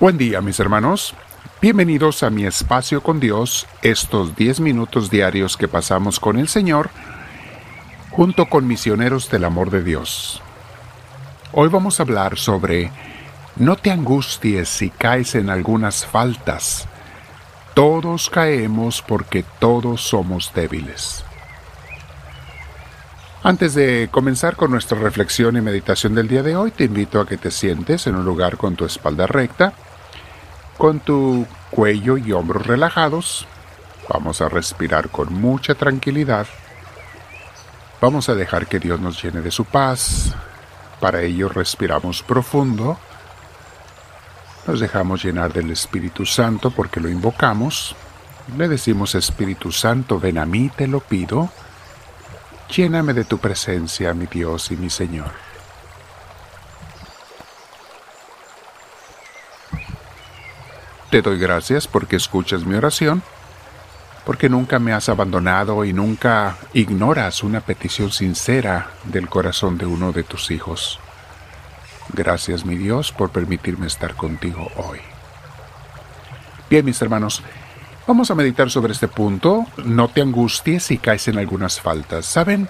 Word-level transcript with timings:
Buen 0.00 0.16
día 0.16 0.40
mis 0.40 0.58
hermanos, 0.58 1.12
bienvenidos 1.60 2.22
a 2.22 2.30
mi 2.30 2.46
espacio 2.46 3.02
con 3.02 3.20
Dios, 3.20 3.66
estos 3.82 4.34
10 4.34 4.60
minutos 4.60 5.10
diarios 5.10 5.58
que 5.58 5.68
pasamos 5.68 6.18
con 6.18 6.38
el 6.38 6.48
Señor 6.48 6.88
junto 8.08 8.46
con 8.46 8.66
misioneros 8.66 9.30
del 9.30 9.44
amor 9.44 9.68
de 9.68 9.84
Dios. 9.84 10.40
Hoy 11.52 11.68
vamos 11.68 12.00
a 12.00 12.04
hablar 12.04 12.38
sobre 12.38 12.90
no 13.56 13.76
te 13.76 13.90
angusties 13.90 14.70
si 14.70 14.88
caes 14.88 15.34
en 15.34 15.50
algunas 15.50 16.06
faltas. 16.06 16.88
Todos 17.74 18.30
caemos 18.30 19.02
porque 19.06 19.44
todos 19.58 20.00
somos 20.00 20.50
débiles. 20.54 21.24
Antes 23.42 23.74
de 23.74 24.08
comenzar 24.10 24.56
con 24.56 24.70
nuestra 24.70 24.98
reflexión 24.98 25.58
y 25.58 25.60
meditación 25.60 26.14
del 26.14 26.28
día 26.28 26.42
de 26.42 26.56
hoy, 26.56 26.70
te 26.70 26.84
invito 26.84 27.20
a 27.20 27.26
que 27.26 27.36
te 27.36 27.50
sientes 27.50 28.06
en 28.06 28.14
un 28.14 28.24
lugar 28.24 28.56
con 28.56 28.76
tu 28.76 28.86
espalda 28.86 29.26
recta, 29.26 29.74
con 30.80 30.98
tu 30.98 31.46
cuello 31.70 32.16
y 32.16 32.32
hombros 32.32 32.66
relajados, 32.66 33.46
vamos 34.08 34.40
a 34.40 34.48
respirar 34.48 35.10
con 35.10 35.30
mucha 35.30 35.74
tranquilidad. 35.74 36.46
Vamos 38.00 38.30
a 38.30 38.34
dejar 38.34 38.66
que 38.66 38.78
Dios 38.78 38.98
nos 38.98 39.22
llene 39.22 39.42
de 39.42 39.50
su 39.50 39.66
paz. 39.66 40.34
Para 40.98 41.20
ello 41.20 41.50
respiramos 41.50 42.22
profundo. 42.22 42.98
Nos 44.66 44.80
dejamos 44.80 45.22
llenar 45.22 45.52
del 45.52 45.70
Espíritu 45.70 46.24
Santo 46.24 46.70
porque 46.70 46.98
lo 46.98 47.10
invocamos. 47.10 47.94
Le 48.56 48.66
decimos 48.66 49.14
Espíritu 49.14 49.72
Santo, 49.72 50.18
ven 50.18 50.38
a 50.38 50.46
mí, 50.46 50.70
te 50.74 50.86
lo 50.86 51.00
pido. 51.00 51.50
Lléname 52.74 53.12
de 53.12 53.24
tu 53.24 53.36
presencia, 53.36 54.14
mi 54.14 54.24
Dios 54.24 54.70
y 54.70 54.78
mi 54.78 54.88
Señor. 54.88 55.49
Te 61.10 61.22
doy 61.22 61.40
gracias 61.40 61.88
porque 61.88 62.14
escuchas 62.14 62.64
mi 62.64 62.76
oración, 62.76 63.24
porque 64.24 64.48
nunca 64.48 64.78
me 64.78 64.92
has 64.92 65.08
abandonado 65.08 65.84
y 65.84 65.92
nunca 65.92 66.56
ignoras 66.72 67.42
una 67.42 67.60
petición 67.60 68.12
sincera 68.12 68.90
del 69.04 69.28
corazón 69.28 69.76
de 69.76 69.86
uno 69.86 70.12
de 70.12 70.22
tus 70.22 70.52
hijos. 70.52 71.00
Gracias, 72.12 72.64
mi 72.64 72.76
Dios, 72.76 73.10
por 73.10 73.30
permitirme 73.30 73.88
estar 73.88 74.14
contigo 74.14 74.70
hoy. 74.76 75.00
Bien, 76.70 76.84
mis 76.84 77.02
hermanos, 77.02 77.42
vamos 78.06 78.30
a 78.30 78.36
meditar 78.36 78.70
sobre 78.70 78.92
este 78.92 79.08
punto. 79.08 79.66
No 79.84 80.06
te 80.06 80.20
angusties 80.20 80.84
si 80.84 80.98
caes 80.98 81.26
en 81.26 81.38
algunas 81.38 81.80
faltas. 81.80 82.24
Saben, 82.24 82.68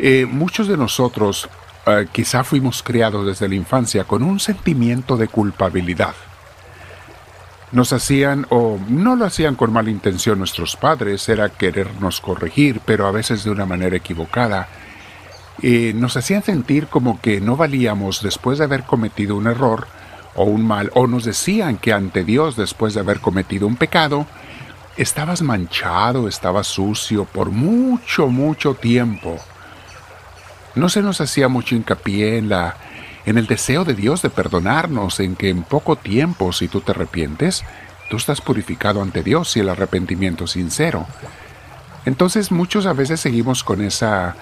eh, 0.00 0.26
muchos 0.28 0.66
de 0.66 0.76
nosotros 0.76 1.48
eh, 1.86 2.08
quizá 2.10 2.42
fuimos 2.42 2.82
criados 2.82 3.24
desde 3.24 3.48
la 3.48 3.54
infancia 3.54 4.02
con 4.02 4.24
un 4.24 4.40
sentimiento 4.40 5.16
de 5.16 5.28
culpabilidad 5.28 6.14
nos 7.72 7.92
hacían, 7.92 8.46
o 8.50 8.78
no 8.88 9.16
lo 9.16 9.26
hacían 9.26 9.54
con 9.54 9.72
mala 9.72 9.90
intención 9.90 10.38
nuestros 10.38 10.76
padres, 10.76 11.28
era 11.28 11.48
querernos 11.50 12.20
corregir, 12.20 12.80
pero 12.84 13.06
a 13.06 13.12
veces 13.12 13.44
de 13.44 13.50
una 13.50 13.66
manera 13.66 13.96
equivocada. 13.96 14.68
y 15.60 15.92
nos 15.92 16.16
hacían 16.16 16.44
sentir 16.44 16.86
como 16.86 17.20
que 17.20 17.40
no 17.40 17.56
valíamos 17.56 18.22
después 18.22 18.58
de 18.58 18.64
haber 18.64 18.84
cometido 18.84 19.34
un 19.36 19.48
error 19.48 19.88
o 20.36 20.44
un 20.44 20.64
mal, 20.64 20.92
o 20.94 21.08
nos 21.08 21.24
decían 21.24 21.78
que 21.78 21.92
ante 21.92 22.22
Dios 22.22 22.54
después 22.54 22.94
de 22.94 23.00
haber 23.00 23.18
cometido 23.18 23.66
un 23.66 23.74
pecado, 23.74 24.24
estabas 24.96 25.42
manchado, 25.42 26.28
estabas 26.28 26.68
sucio 26.68 27.24
por 27.24 27.50
mucho, 27.50 28.28
mucho 28.28 28.74
tiempo. 28.74 29.36
No 30.76 30.88
se 30.88 31.02
nos 31.02 31.20
hacía 31.20 31.48
mucho 31.48 31.74
hincapié 31.74 32.38
en 32.38 32.50
la 32.50 32.76
en 33.26 33.38
el 33.38 33.46
deseo 33.46 33.84
de 33.84 33.94
Dios 33.94 34.22
de 34.22 34.30
perdonarnos, 34.30 35.20
en 35.20 35.36
que 35.36 35.50
en 35.50 35.62
poco 35.62 35.96
tiempo, 35.96 36.52
si 36.52 36.68
tú 36.68 36.80
te 36.80 36.92
arrepientes, 36.92 37.64
tú 38.08 38.16
estás 38.16 38.40
purificado 38.40 39.02
ante 39.02 39.22
Dios 39.22 39.56
y 39.56 39.60
el 39.60 39.68
arrepentimiento 39.68 40.46
sincero. 40.46 41.06
Entonces 42.04 42.50
muchos 42.50 42.86
a 42.86 42.92
veces 42.92 43.20
seguimos 43.20 43.64
con 43.64 43.82
esa, 43.82 44.36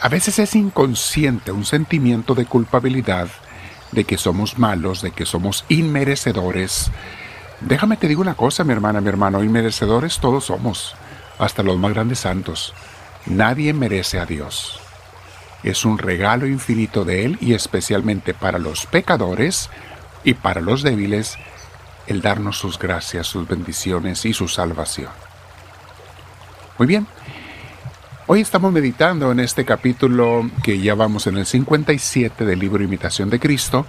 a 0.00 0.08
veces 0.08 0.38
es 0.38 0.54
inconsciente 0.54 1.52
un 1.52 1.64
sentimiento 1.64 2.34
de 2.34 2.46
culpabilidad, 2.46 3.28
de 3.90 4.04
que 4.04 4.18
somos 4.18 4.58
malos, 4.58 5.02
de 5.02 5.10
que 5.10 5.26
somos 5.26 5.64
inmerecedores. 5.68 6.90
Déjame 7.60 7.96
te 7.96 8.08
digo 8.08 8.22
una 8.22 8.34
cosa, 8.34 8.64
mi 8.64 8.72
hermana, 8.72 9.00
mi 9.00 9.08
hermano, 9.08 9.42
inmerecedores 9.42 10.18
todos 10.18 10.44
somos, 10.44 10.94
hasta 11.38 11.62
los 11.62 11.78
más 11.78 11.92
grandes 11.92 12.20
santos. 12.20 12.72
Nadie 13.26 13.72
merece 13.72 14.18
a 14.18 14.26
Dios 14.26 14.81
es 15.62 15.84
un 15.84 15.98
regalo 15.98 16.46
infinito 16.46 17.04
de 17.04 17.24
Él 17.24 17.38
y 17.40 17.54
especialmente 17.54 18.34
para 18.34 18.58
los 18.58 18.86
pecadores 18.86 19.70
y 20.24 20.34
para 20.34 20.60
los 20.60 20.82
débiles, 20.82 21.36
el 22.06 22.20
darnos 22.20 22.58
sus 22.58 22.78
gracias, 22.78 23.26
sus 23.26 23.46
bendiciones 23.46 24.24
y 24.24 24.32
su 24.32 24.48
salvación. 24.48 25.10
Muy 26.78 26.86
bien, 26.86 27.06
hoy 28.26 28.40
estamos 28.40 28.72
meditando 28.72 29.30
en 29.30 29.40
este 29.40 29.64
capítulo 29.64 30.50
que 30.62 30.80
ya 30.80 30.94
vamos 30.94 31.26
en 31.26 31.38
el 31.38 31.46
57 31.46 32.44
del 32.44 32.58
libro 32.58 32.82
Imitación 32.82 33.30
de 33.30 33.38
Cristo, 33.38 33.86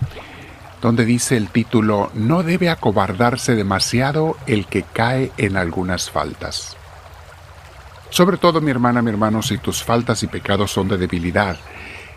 donde 0.82 1.06
dice 1.06 1.38
el 1.38 1.50
título, 1.50 2.12
No 2.14 2.44
debe 2.44 2.70
acobardarse 2.70 3.56
demasiado 3.56 4.38
el 4.48 4.68
que 4.68 4.84
cae 4.84 5.32
en 5.38 5.58
algunas 5.58 6.12
faltas. 6.12 6.78
Sobre 8.13 8.38
todo, 8.38 8.62
mi 8.62 8.69
hermana, 8.69 9.01
mi 9.01 9.09
hermano, 9.09 9.41
si 9.41 9.57
tus 9.57 9.84
faltas 9.84 10.22
y 10.22 10.28
pecados 10.28 10.72
son 10.72 10.88
de 10.88 11.00
debilidad, 11.00 11.57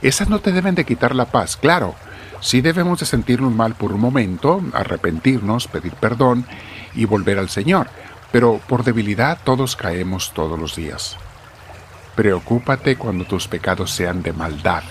esas 0.03 0.29
no 0.29 0.41
te 0.41 0.53
deben 0.53 0.75
de 0.75 0.85
quitar 0.85 1.15
la 1.15 1.25
paz. 1.25 1.57
Claro, 1.57 1.95
sí 2.41 2.61
debemos 2.61 3.01
de 3.01 3.07
sentirnos 3.07 3.51
mal 3.51 3.75
por 3.77 3.93
un 3.93 4.03
momento, 4.03 4.61
arrepentirnos, 4.75 5.69
pedir 5.69 5.95
perdón 5.95 6.45
y 6.95 7.07
volver 7.07 7.39
al 7.39 7.49
Señor, 7.49 7.89
pero 8.31 8.61
por 8.69 8.85
debilidad 8.85 9.39
todos 9.43 9.75
caemos 9.75 10.35
todos 10.35 10.61
los 10.61 10.77
días. 10.77 11.17
Preocúpate 12.15 12.97
cuando 12.97 13.25
tus 13.25 13.49
pecados 13.49 13.91
sean 13.91 14.23
de 14.23 14.35
maldad, 14.35 14.83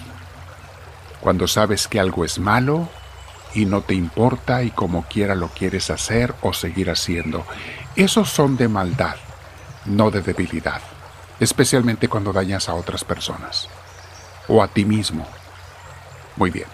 cuando 1.22 1.48
sabes 1.48 1.88
que 1.88 2.00
algo 2.00 2.26
es 2.26 2.40
malo 2.40 2.90
y 3.54 3.68
no 3.68 3.82
te 3.82 3.94
importa 3.94 4.64
y 4.64 4.72
como 4.72 5.04
quiera 5.04 5.36
lo 5.36 5.50
quieres 5.50 5.92
hacer 5.92 6.34
o 6.42 6.52
seguir 6.52 6.90
haciendo. 6.90 7.46
Esos 7.96 8.32
son 8.32 8.58
de 8.58 8.70
maldad, 8.70 9.18
no 9.86 10.10
de 10.10 10.24
debilidad 10.24 10.82
especialmente 11.40 12.08
cuando 12.08 12.34
dañas 12.34 12.70
a 12.70 12.74
otras 12.74 13.04
personas 13.04 13.68
o 14.48 14.62
a 14.62 14.68
ti 14.68 14.86
mismo. 14.86 15.28
Muy 16.36 16.52
bien. 16.52 16.68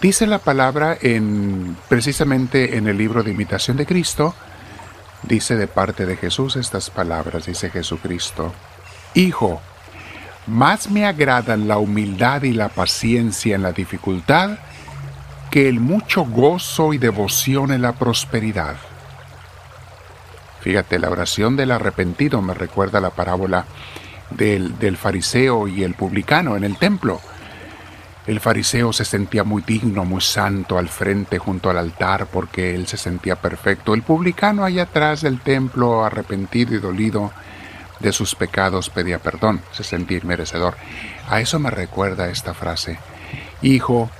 Dice 0.00 0.26
la 0.26 0.38
palabra 0.38 0.96
en 1.00 1.76
precisamente 1.88 2.76
en 2.76 2.86
el 2.86 2.96
libro 2.96 3.22
de 3.22 3.32
Imitación 3.32 3.76
de 3.76 3.86
Cristo, 3.86 4.34
dice 5.24 5.56
de 5.56 5.66
parte 5.66 6.06
de 6.06 6.16
Jesús 6.16 6.56
estas 6.56 6.90
palabras, 6.90 7.46
dice 7.46 7.70
Jesucristo, 7.70 8.52
Hijo, 9.14 9.60
más 10.46 10.90
me 10.90 11.04
agradan 11.04 11.66
la 11.66 11.78
humildad 11.78 12.42
y 12.42 12.52
la 12.52 12.68
paciencia 12.68 13.56
en 13.56 13.62
la 13.62 13.72
dificultad 13.72 14.58
que 15.50 15.68
el 15.68 15.80
mucho 15.80 16.24
gozo 16.24 16.92
y 16.92 16.98
devoción 16.98 17.72
en 17.72 17.82
la 17.82 17.92
prosperidad. 17.92 18.76
Fíjate, 20.60 20.98
la 20.98 21.10
oración 21.10 21.56
del 21.56 21.70
arrepentido 21.70 22.42
me 22.42 22.54
recuerda 22.54 23.00
la 23.00 23.10
parábola 23.10 23.64
del, 24.30 24.96
fariseo 24.96 25.68
y 25.68 25.84
el 25.84 25.94
publicano 25.94 26.56
en 26.56 26.64
el 26.64 26.76
templo. 26.76 27.20
El 28.26 28.40
fariseo 28.40 28.92
se 28.92 29.06
sentía 29.06 29.42
muy 29.42 29.62
digno, 29.62 30.04
muy 30.04 30.20
santo 30.20 30.76
al 30.76 30.88
frente 30.88 31.38
junto 31.38 31.70
al 31.70 31.78
altar 31.78 32.26
porque 32.26 32.74
él 32.74 32.86
se 32.86 32.98
sentía 32.98 33.36
perfecto. 33.36 33.94
El 33.94 34.02
publicano 34.02 34.64
allá 34.64 34.82
atrás 34.82 35.22
del 35.22 35.40
templo, 35.40 36.04
arrepentido 36.04 36.74
y 36.74 36.78
dolido 36.78 37.32
de 38.00 38.12
sus 38.12 38.34
pecados, 38.34 38.90
pedía 38.90 39.18
perdón, 39.18 39.62
se 39.72 39.82
sentía 39.82 40.20
merecedor. 40.24 40.76
A 41.30 41.40
eso 41.40 41.58
me 41.58 41.70
recuerda 41.70 42.28
esta 42.28 42.52
frase. 42.52 42.98
Hijo, 43.62 44.10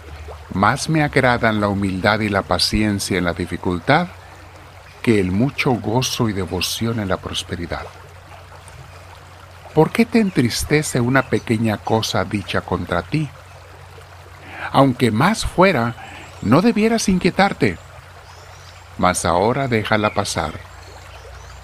más 0.54 0.88
me 0.88 1.02
agradan 1.02 1.60
la 1.60 1.68
humildad 1.68 2.20
y 2.20 2.30
la 2.30 2.42
paciencia 2.42 3.18
en 3.18 3.24
la 3.24 3.34
dificultad 3.34 4.08
que 5.02 5.20
el 5.20 5.30
mucho 5.30 5.72
gozo 5.72 6.28
y 6.28 6.32
devoción 6.32 7.00
en 7.00 7.08
la 7.08 7.16
prosperidad. 7.16 7.86
¿Por 9.74 9.90
qué 9.90 10.04
te 10.04 10.20
entristece 10.20 11.00
una 11.00 11.22
pequeña 11.22 11.76
cosa 11.76 12.24
dicha 12.24 12.62
contra 12.62 13.02
ti? 13.02 13.28
Aunque 14.72 15.10
más 15.10 15.44
fuera, 15.44 15.94
no 16.42 16.62
debieras 16.62 17.08
inquietarte. 17.08 17.78
Mas 18.96 19.24
ahora 19.24 19.68
déjala 19.68 20.14
pasar, 20.14 20.52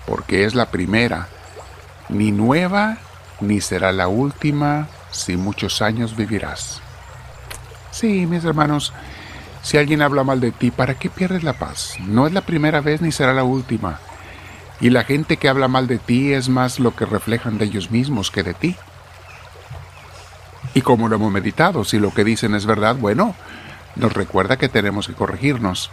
porque 0.07 0.45
es 0.45 0.55
la 0.55 0.71
primera, 0.71 1.29
ni 2.09 2.31
nueva 2.31 2.99
ni 3.41 3.61
será 3.61 3.93
la 3.93 4.09
última, 4.09 4.89
si 5.11 5.37
muchos 5.37 5.83
años 5.83 6.17
vivirás. 6.17 6.81
Sí, 7.91 8.27
mis 8.27 8.45
hermanos, 8.45 8.93
si 9.65 9.79
alguien 9.79 10.03
habla 10.03 10.25
mal 10.25 10.41
de 10.41 10.53
ti, 10.53 10.71
¿para 10.71 10.95
qué 10.99 11.09
pierdes 11.09 11.43
la 11.43 11.55
paz? 11.55 11.95
No 12.07 12.27
es 12.27 12.35
la 12.35 12.43
primera 12.43 12.83
vez 12.83 13.01
ni 13.01 13.13
será 13.13 13.33
la 13.33 13.45
última. 13.45 13.99
Y 14.79 14.91
la 14.91 15.05
gente 15.05 15.39
que 15.39 15.49
habla 15.49 15.69
mal 15.69 15.87
de 15.87 15.97
ti 15.97 16.35
es 16.35 16.51
más 16.51 16.79
lo 16.79 16.95
que 16.95 17.07
reflejan 17.07 17.57
de 17.57 17.65
ellos 17.65 17.91
mismos 17.91 18.31
que 18.31 18.43
de 18.43 18.53
ti. 18.53 18.77
Y 20.75 20.83
como 20.83 21.09
lo 21.09 21.17
hemos 21.17 21.33
meditado, 21.33 21.83
si 21.85 21.99
lo 21.99 22.13
que 22.13 22.25
dicen 22.25 22.55
es 22.55 22.67
verdad, 22.67 22.97
bueno, 22.97 23.35
nos 23.97 24.13
recuerda 24.13 24.59
que 24.59 24.69
tenemos 24.69 25.07
que 25.07 25.15
corregirnos. 25.15 25.91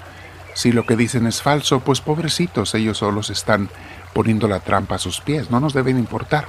Si 0.53 0.73
lo 0.73 0.85
que 0.85 0.97
dicen 0.97 1.25
es 1.25 1.41
falso, 1.41 1.79
pues 1.79 2.01
pobrecitos, 2.01 2.75
ellos 2.75 2.97
solos 2.97 3.29
están 3.29 3.69
poniendo 4.11 4.49
la 4.49 4.59
trampa 4.59 4.95
a 4.95 4.99
sus 4.99 5.21
pies, 5.21 5.49
no 5.49 5.61
nos 5.61 5.73
deben 5.73 5.97
importar. 5.97 6.47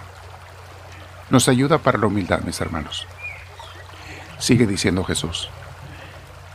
Nos 1.30 1.48
ayuda 1.48 1.78
para 1.78 1.98
la 1.98 2.08
humildad, 2.08 2.40
mis 2.40 2.60
hermanos. 2.60 3.06
Sigue 4.40 4.66
diciendo 4.66 5.04
Jesús. 5.04 5.48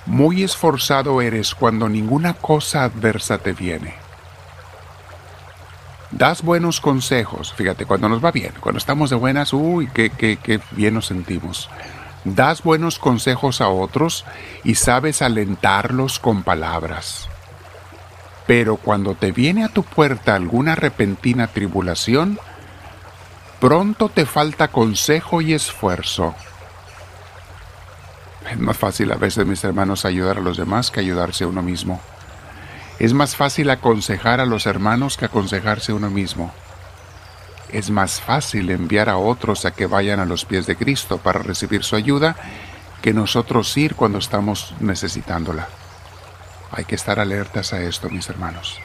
Muy 0.07 0.42
esforzado 0.42 1.21
eres 1.21 1.54
cuando 1.54 1.89
ninguna 1.89 2.33
cosa 2.33 2.86
adversa 2.86 3.39
te 3.39 3.51
viene. 3.51 3.94
Das 6.12 6.42
buenos 6.42 6.80
consejos, 6.80 7.54
fíjate, 7.54 7.86
cuando 7.86 8.07
nos 8.07 8.24
va 8.24 8.31
bien, 8.31 8.54
cuando 8.62 8.77
estamos 8.77 9.09
de 9.09 9.18
buenas, 9.18 9.51
uy, 9.51 9.89
qué, 9.94 10.62
bien 10.71 10.94
nos 10.94 11.07
sentimos. 11.07 11.69
Das 12.24 12.63
buenos 12.63 13.00
consejos 13.00 13.59
a 13.59 13.68
otros 13.68 14.24
y 14.63 14.75
sabes 14.75 15.21
alentarlos 15.21 16.19
con 16.19 16.44
palabras. 16.44 17.27
Pero 18.48 18.77
cuando 18.77 19.13
te 19.13 19.33
viene 19.33 19.65
a 19.65 19.69
tu 19.69 19.83
puerta 19.83 20.36
alguna 20.36 20.75
repentina 20.75 21.48
tribulación, 21.48 22.39
pronto 23.59 24.07
te 24.07 24.25
falta 24.25 24.69
consejo 24.69 25.42
y 25.42 25.51
esfuerzo. 25.51 26.33
Es 28.49 28.59
más 28.59 28.77
fácil 28.77 29.11
a 29.11 29.15
veces, 29.15 29.45
mis 29.45 29.63
hermanos, 29.63 30.05
ayudar 30.05 30.38
a 30.38 30.41
los 30.41 30.57
demás 30.57 30.89
que 30.89 31.01
ayudarse 31.01 31.44
a 31.44 31.47
uno 31.47 31.61
mismo. 31.61 32.01
Es 32.99 33.13
más 33.13 33.35
fácil 33.35 33.69
aconsejar 33.69 34.39
a 34.39 34.45
los 34.45 34.65
hermanos 34.65 35.17
que 35.17 35.25
aconsejarse 35.25 35.91
a 35.91 35.95
uno 35.95 36.09
mismo. 36.09 36.51
Es 37.71 37.89
más 37.89 38.21
fácil 38.21 38.69
enviar 38.69 39.09
a 39.09 39.17
otros 39.17 39.65
a 39.65 39.71
que 39.71 39.85
vayan 39.85 40.19
a 40.19 40.25
los 40.25 40.45
pies 40.45 40.65
de 40.65 40.77
Cristo 40.77 41.17
para 41.17 41.39
recibir 41.39 41.83
su 41.83 41.95
ayuda 41.95 42.35
que 43.01 43.13
nosotros 43.13 43.75
ir 43.77 43.95
cuando 43.95 44.17
estamos 44.17 44.73
necesitándola. 44.79 45.67
Hay 46.71 46.85
que 46.85 46.95
estar 46.95 47.19
alertas 47.19 47.73
a 47.73 47.81
esto, 47.81 48.09
mis 48.09 48.29
hermanos. 48.29 48.79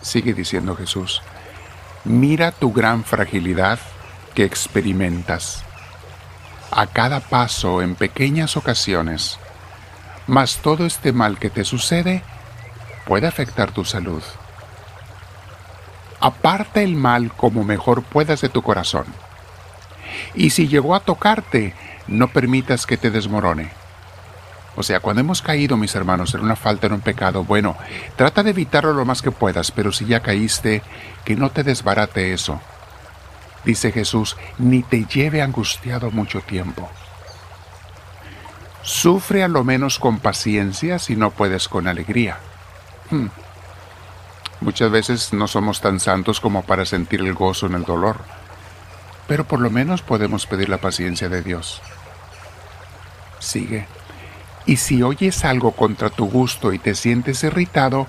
Sigue 0.00 0.32
diciendo 0.32 0.76
Jesús, 0.76 1.22
mira 2.04 2.52
tu 2.52 2.72
gran 2.72 3.04
fragilidad 3.04 3.80
que 4.34 4.44
experimentas 4.44 5.64
a 6.70 6.86
cada 6.86 7.20
paso 7.20 7.82
en 7.82 7.94
pequeñas 7.94 8.56
ocasiones, 8.56 9.38
mas 10.26 10.58
todo 10.58 10.86
este 10.86 11.12
mal 11.12 11.38
que 11.38 11.50
te 11.50 11.64
sucede 11.64 12.22
puede 13.06 13.26
afectar 13.26 13.72
tu 13.72 13.84
salud. 13.84 14.22
Aparta 16.20 16.82
el 16.82 16.94
mal 16.94 17.32
como 17.32 17.64
mejor 17.64 18.02
puedas 18.02 18.40
de 18.40 18.48
tu 18.48 18.62
corazón. 18.62 19.06
Y 20.34 20.50
si 20.50 20.68
llegó 20.68 20.94
a 20.94 21.00
tocarte, 21.00 21.74
no 22.06 22.28
permitas 22.28 22.86
que 22.86 22.96
te 22.96 23.10
desmorone. 23.10 23.70
O 24.76 24.82
sea, 24.82 25.00
cuando 25.00 25.20
hemos 25.20 25.42
caído, 25.42 25.76
mis 25.76 25.94
hermanos, 25.94 26.34
en 26.34 26.40
una 26.40 26.54
falta, 26.54 26.86
en 26.86 26.92
un 26.92 27.00
pecado, 27.00 27.44
bueno, 27.44 27.76
trata 28.16 28.42
de 28.42 28.50
evitarlo 28.50 28.92
lo 28.92 29.04
más 29.04 29.22
que 29.22 29.32
puedas, 29.32 29.70
pero 29.72 29.90
si 29.90 30.06
ya 30.06 30.20
caíste, 30.20 30.82
que 31.24 31.34
no 31.34 31.50
te 31.50 31.64
desbarate 31.64 32.32
eso. 32.32 32.60
Dice 33.68 33.92
Jesús, 33.92 34.34
ni 34.56 34.82
te 34.82 35.04
lleve 35.04 35.42
angustiado 35.42 36.10
mucho 36.10 36.40
tiempo. 36.40 36.88
Sufre 38.80 39.44
a 39.44 39.48
lo 39.48 39.62
menos 39.62 39.98
con 39.98 40.20
paciencia 40.20 40.98
si 40.98 41.16
no 41.16 41.32
puedes 41.32 41.68
con 41.68 41.86
alegría. 41.86 42.38
Hmm. 43.10 43.26
Muchas 44.62 44.90
veces 44.90 45.34
no 45.34 45.46
somos 45.46 45.82
tan 45.82 46.00
santos 46.00 46.40
como 46.40 46.62
para 46.62 46.86
sentir 46.86 47.20
el 47.20 47.34
gozo 47.34 47.66
en 47.66 47.74
el 47.74 47.84
dolor, 47.84 48.20
pero 49.26 49.44
por 49.44 49.60
lo 49.60 49.68
menos 49.68 50.00
podemos 50.00 50.46
pedir 50.46 50.70
la 50.70 50.78
paciencia 50.78 51.28
de 51.28 51.42
Dios. 51.42 51.82
Sigue. 53.38 53.86
Y 54.64 54.78
si 54.78 55.02
oyes 55.02 55.44
algo 55.44 55.72
contra 55.72 56.08
tu 56.08 56.24
gusto 56.24 56.72
y 56.72 56.78
te 56.78 56.94
sientes 56.94 57.44
irritado, 57.44 58.06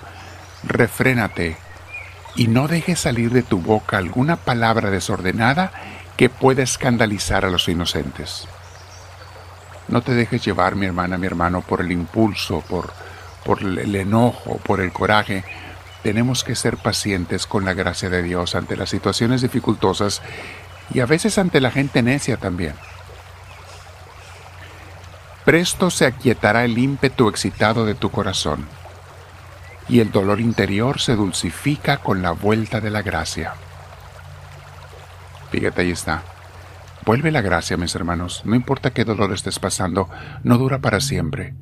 refrénate 0.62 1.58
y 2.36 2.48
no 2.48 2.68
dejes 2.68 3.00
salir 3.00 3.30
de 3.30 3.42
tu 3.42 3.58
boca 3.58 3.98
alguna 3.98 4.36
palabra 4.36 4.90
desordenada 4.90 5.72
que 6.16 6.28
pueda 6.28 6.62
escandalizar 6.62 7.44
a 7.44 7.50
los 7.50 7.68
inocentes. 7.68 8.46
No 9.88 10.02
te 10.02 10.14
dejes 10.14 10.44
llevar, 10.44 10.76
mi 10.76 10.86
hermana, 10.86 11.18
mi 11.18 11.26
hermano, 11.26 11.62
por 11.62 11.80
el 11.80 11.90
impulso, 11.90 12.62
por, 12.68 12.92
por 13.44 13.62
el 13.62 13.94
enojo, 13.94 14.58
por 14.58 14.80
el 14.80 14.92
coraje. 14.92 15.44
Tenemos 16.02 16.44
que 16.44 16.54
ser 16.54 16.76
pacientes 16.76 17.46
con 17.46 17.64
la 17.64 17.74
gracia 17.74 18.08
de 18.08 18.22
Dios 18.22 18.54
ante 18.54 18.76
las 18.76 18.90
situaciones 18.90 19.42
dificultosas 19.42 20.22
y 20.94 21.00
a 21.00 21.06
veces 21.06 21.38
ante 21.38 21.60
la 21.60 21.70
gente 21.70 22.02
necia 22.02 22.36
también. 22.36 22.74
Presto 25.44 25.90
se 25.90 26.06
aquietará 26.06 26.64
el 26.64 26.78
ímpetu 26.78 27.28
excitado 27.28 27.84
de 27.86 27.94
tu 27.94 28.10
corazón, 28.10 28.66
y 29.90 29.98
el 29.98 30.12
dolor 30.12 30.40
interior 30.40 31.00
se 31.00 31.16
dulcifica 31.16 31.98
con 31.98 32.22
la 32.22 32.30
vuelta 32.30 32.80
de 32.80 32.90
la 32.90 33.02
gracia. 33.02 33.54
Fíjate, 35.50 35.82
ahí 35.82 35.90
está. 35.90 36.22
Vuelve 37.04 37.32
la 37.32 37.40
gracia, 37.40 37.76
mis 37.76 37.96
hermanos. 37.96 38.42
No 38.44 38.54
importa 38.54 38.92
qué 38.92 39.04
dolor 39.04 39.32
estés 39.32 39.58
pasando, 39.58 40.08
no 40.44 40.58
dura 40.58 40.78
para 40.78 41.00
siempre. 41.00 41.54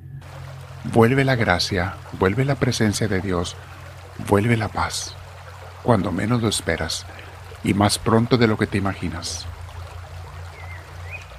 Vuelve 0.92 1.24
la 1.24 1.36
gracia, 1.36 1.94
vuelve 2.18 2.44
la 2.44 2.56
presencia 2.56 3.08
de 3.08 3.22
Dios, 3.22 3.56
vuelve 4.28 4.58
la 4.58 4.68
paz, 4.68 5.14
cuando 5.82 6.12
menos 6.12 6.42
lo 6.42 6.48
esperas 6.48 7.06
y 7.64 7.72
más 7.72 7.98
pronto 7.98 8.36
de 8.36 8.46
lo 8.46 8.58
que 8.58 8.66
te 8.66 8.76
imaginas. 8.76 9.46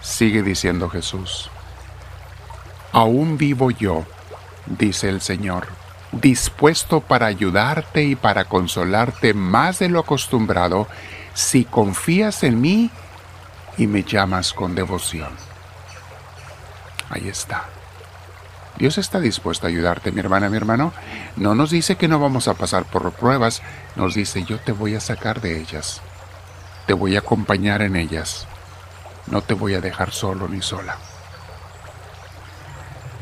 Sigue 0.01 0.41
diciendo 0.41 0.89
Jesús. 0.89 1.51
Aún 2.93 3.37
vivo 3.37 3.69
yo, 3.69 4.05
dice 4.65 5.07
el 5.09 5.21
Señor, 5.21 5.78
dispuesto 6.11 7.01
para 7.01 7.27
ayudarte 7.27 8.03
y 8.03 8.15
para 8.15 8.45
consolarte 8.45 9.33
más 9.33 9.79
de 9.79 9.89
lo 9.89 9.99
acostumbrado 9.99 10.87
si 11.33 11.65
confías 11.65 12.43
en 12.43 12.59
mí 12.61 12.89
y 13.77 13.87
me 13.87 14.03
llamas 14.03 14.53
con 14.53 14.75
devoción. 14.75 15.29
Ahí 17.09 17.27
está. 17.27 17.65
Dios 18.77 18.97
está 18.97 19.19
dispuesto 19.19 19.67
a 19.67 19.69
ayudarte, 19.69 20.11
mi 20.11 20.19
hermana, 20.19 20.49
mi 20.49 20.57
hermano. 20.57 20.93
No 21.35 21.53
nos 21.53 21.69
dice 21.69 21.95
que 21.95 22.07
no 22.07 22.19
vamos 22.19 22.47
a 22.47 22.53
pasar 22.53 22.85
por 22.85 23.11
pruebas, 23.11 23.61
nos 23.95 24.15
dice 24.15 24.43
yo 24.43 24.59
te 24.59 24.71
voy 24.71 24.95
a 24.95 24.99
sacar 24.99 25.41
de 25.41 25.59
ellas. 25.59 26.01
Te 26.87 26.93
voy 26.93 27.15
a 27.15 27.19
acompañar 27.19 27.81
en 27.81 27.95
ellas. 27.95 28.47
No 29.27 29.41
te 29.41 29.53
voy 29.53 29.75
a 29.75 29.81
dejar 29.81 30.11
solo 30.11 30.47
ni 30.47 30.61
sola 30.61 30.97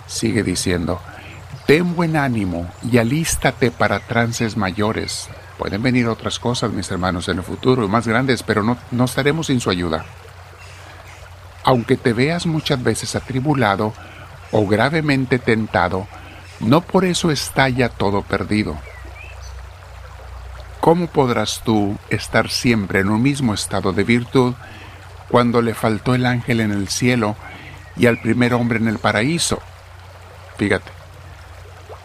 sigue 0.08 0.42
diciendo, 0.42 1.00
ten 1.68 1.96
buen 1.96 2.16
ánimo 2.16 2.72
y 2.82 2.98
alístate 2.98 3.72
para 3.72 4.00
trances 4.00 4.56
mayores. 4.56 5.30
Pueden 5.58 5.84
venir 5.84 6.08
otras 6.08 6.40
cosas, 6.40 6.72
mis 6.72 6.90
hermanos, 6.90 7.28
en 7.28 7.40
el 7.40 7.44
futuro, 7.44 7.88
más 7.90 8.08
grandes, 8.08 8.42
pero 8.42 8.64
no, 8.64 8.78
no 8.92 9.04
estaremos 9.04 9.48
sin 9.48 9.60
su 9.60 9.70
ayuda. 9.70 10.06
Aunque 11.66 11.98
te 11.98 12.14
veas 12.14 12.46
muchas 12.46 12.82
veces 12.82 13.16
atribulado 13.16 13.94
o 14.52 14.66
gravemente 14.66 15.40
tentado, 15.40 16.08
no 16.62 16.80
por 16.80 17.04
eso 17.04 17.32
está 17.32 17.68
ya 17.68 17.90
todo 17.90 18.22
perdido. 18.22 18.78
¿Cómo 20.80 21.08
podrás 21.08 21.64
tú 21.66 21.98
estar 22.10 22.50
siempre 22.50 23.02
en 23.02 23.10
un 23.10 23.22
mismo 23.22 23.54
estado 23.54 23.92
de 23.92 24.06
virtud 24.06 24.54
cuando 25.28 25.62
le 25.62 25.74
faltó 25.74 26.16
el 26.16 26.26
ángel 26.28 26.62
en 26.62 26.72
el 26.72 26.88
cielo 26.88 27.36
y 27.98 28.06
al 28.06 28.22
primer 28.22 28.54
hombre 28.54 28.78
en 28.78 28.88
el 28.88 29.00
paraíso? 29.00 29.60
Fíjate, 30.58 30.97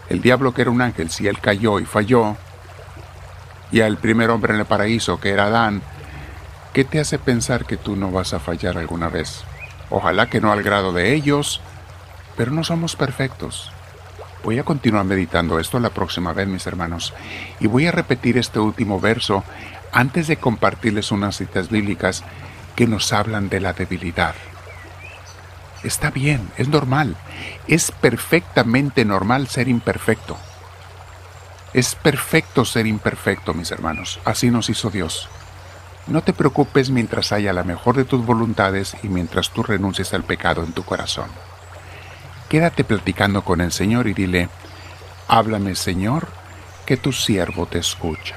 el 0.09 0.21
diablo 0.21 0.53
que 0.53 0.63
era 0.63 0.71
un 0.71 0.81
ángel, 0.81 1.09
si 1.09 1.27
él 1.27 1.39
cayó 1.39 1.79
y 1.79 1.85
falló, 1.85 2.35
y 3.71 3.81
al 3.81 3.97
primer 3.97 4.29
hombre 4.29 4.53
en 4.53 4.59
el 4.59 4.65
paraíso, 4.65 5.19
que 5.19 5.29
era 5.29 5.45
Adán, 5.45 5.81
¿qué 6.73 6.83
te 6.83 6.99
hace 6.99 7.17
pensar 7.17 7.65
que 7.65 7.77
tú 7.77 7.95
no 7.95 8.11
vas 8.11 8.33
a 8.33 8.39
fallar 8.39 8.77
alguna 8.77 9.09
vez? 9.09 9.43
Ojalá 9.89 10.29
que 10.29 10.41
no 10.41 10.51
al 10.51 10.63
grado 10.63 10.93
de 10.93 11.13
ellos, 11.13 11.61
pero 12.37 12.51
no 12.51 12.63
somos 12.63 12.95
perfectos. 12.95 13.71
Voy 14.43 14.59
a 14.59 14.63
continuar 14.63 15.05
meditando 15.05 15.59
esto 15.59 15.79
la 15.79 15.89
próxima 15.89 16.33
vez, 16.33 16.47
mis 16.47 16.67
hermanos, 16.67 17.13
y 17.59 17.67
voy 17.67 17.87
a 17.87 17.91
repetir 17.91 18.37
este 18.37 18.59
último 18.59 18.99
verso 18.99 19.43
antes 19.91 20.27
de 20.27 20.37
compartirles 20.37 21.11
unas 21.11 21.37
citas 21.37 21.69
bíblicas 21.69 22.23
que 22.75 22.87
nos 22.87 23.13
hablan 23.13 23.49
de 23.49 23.59
la 23.59 23.73
debilidad. 23.73 24.35
Está 25.83 26.11
bien, 26.11 26.49
es 26.57 26.69
normal. 26.69 27.17
Es 27.67 27.91
perfectamente 27.91 29.05
normal 29.05 29.47
ser 29.47 29.67
imperfecto. 29.67 30.37
Es 31.73 31.95
perfecto 31.95 32.65
ser 32.65 32.87
imperfecto, 32.87 33.53
mis 33.53 33.71
hermanos. 33.71 34.19
Así 34.25 34.49
nos 34.49 34.69
hizo 34.69 34.89
Dios. 34.89 35.27
No 36.07 36.21
te 36.21 36.33
preocupes 36.33 36.89
mientras 36.89 37.31
haya 37.31 37.53
la 37.53 37.63
mejor 37.63 37.95
de 37.95 38.05
tus 38.05 38.25
voluntades 38.25 38.95
y 39.03 39.07
mientras 39.07 39.49
tú 39.49 39.63
renuncies 39.63 40.13
al 40.13 40.23
pecado 40.23 40.63
en 40.63 40.73
tu 40.73 40.83
corazón. 40.83 41.27
Quédate 42.49 42.83
platicando 42.83 43.43
con 43.43 43.61
el 43.61 43.71
Señor 43.71 44.07
y 44.07 44.13
dile, 44.13 44.49
háblame 45.27 45.75
Señor, 45.75 46.27
que 46.85 46.97
tu 46.97 47.11
siervo 47.11 47.65
te 47.65 47.79
escucha. 47.79 48.35